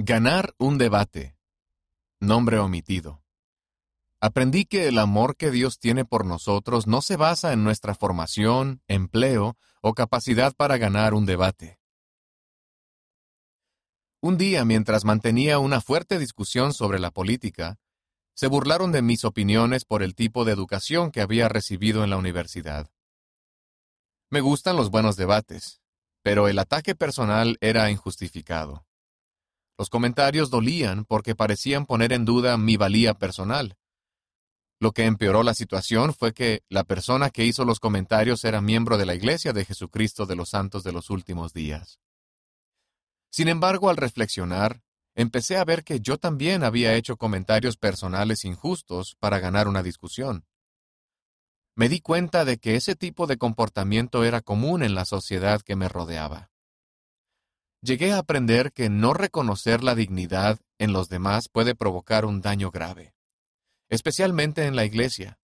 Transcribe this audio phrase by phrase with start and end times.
[0.00, 1.36] Ganar un debate.
[2.20, 3.24] Nombre omitido.
[4.20, 8.80] Aprendí que el amor que Dios tiene por nosotros no se basa en nuestra formación,
[8.86, 11.80] empleo o capacidad para ganar un debate.
[14.20, 17.80] Un día, mientras mantenía una fuerte discusión sobre la política,
[18.34, 22.18] se burlaron de mis opiniones por el tipo de educación que había recibido en la
[22.18, 22.88] universidad.
[24.30, 25.80] Me gustan los buenos debates,
[26.22, 28.87] pero el ataque personal era injustificado.
[29.78, 33.76] Los comentarios dolían porque parecían poner en duda mi valía personal.
[34.80, 38.98] Lo que empeoró la situación fue que la persona que hizo los comentarios era miembro
[38.98, 42.00] de la Iglesia de Jesucristo de los Santos de los Últimos Días.
[43.30, 44.82] Sin embargo, al reflexionar,
[45.14, 50.44] empecé a ver que yo también había hecho comentarios personales injustos para ganar una discusión.
[51.76, 55.76] Me di cuenta de que ese tipo de comportamiento era común en la sociedad que
[55.76, 56.50] me rodeaba
[57.80, 62.70] llegué a aprender que no reconocer la dignidad en los demás puede provocar un daño
[62.70, 63.14] grave,
[63.88, 65.38] especialmente en la iglesia.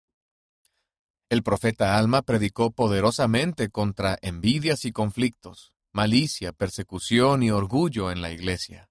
[1.28, 8.30] El profeta Alma predicó poderosamente contra envidias y conflictos, malicia, persecución y orgullo en la
[8.30, 8.90] iglesia.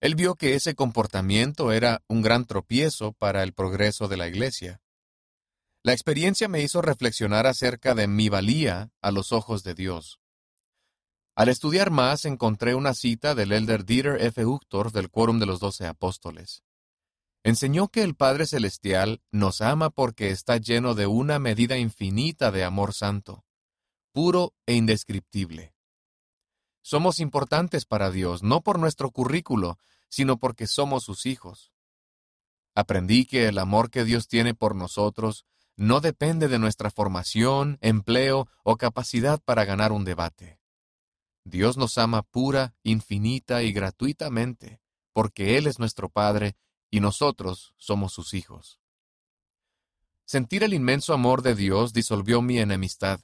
[0.00, 4.80] Él vio que ese comportamiento era un gran tropiezo para el progreso de la iglesia.
[5.84, 10.21] La experiencia me hizo reflexionar acerca de mi valía a los ojos de Dios.
[11.42, 14.46] Al estudiar más encontré una cita del elder Dieter F.
[14.46, 16.62] Uchtdorf del Quórum de los Doce Apóstoles.
[17.42, 22.62] Enseñó que el Padre Celestial nos ama porque está lleno de una medida infinita de
[22.62, 23.44] amor santo,
[24.12, 25.74] puro e indescriptible.
[26.80, 31.72] Somos importantes para Dios, no por nuestro currículo, sino porque somos sus hijos.
[32.76, 38.46] Aprendí que el amor que Dios tiene por nosotros no depende de nuestra formación, empleo
[38.62, 40.61] o capacidad para ganar un debate.
[41.52, 44.80] Dios nos ama pura, infinita y gratuitamente,
[45.12, 46.56] porque Él es nuestro Padre
[46.90, 48.80] y nosotros somos sus hijos.
[50.24, 53.20] Sentir el inmenso amor de Dios disolvió mi enemistad.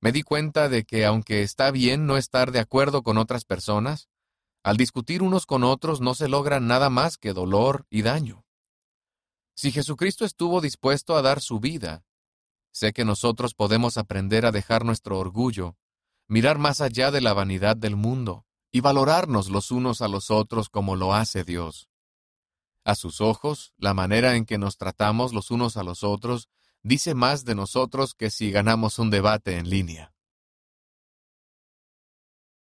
[0.00, 4.08] Me di cuenta de que aunque está bien no estar de acuerdo con otras personas,
[4.62, 8.46] al discutir unos con otros no se logra nada más que dolor y daño.
[9.54, 12.02] Si Jesucristo estuvo dispuesto a dar su vida,
[12.72, 15.76] sé que nosotros podemos aprender a dejar nuestro orgullo
[16.28, 20.68] mirar más allá de la vanidad del mundo y valorarnos los unos a los otros
[20.68, 21.88] como lo hace Dios.
[22.84, 26.48] A sus ojos, la manera en que nos tratamos los unos a los otros
[26.82, 30.15] dice más de nosotros que si ganamos un debate en línea.